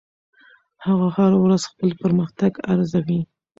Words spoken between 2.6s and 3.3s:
ارزوي.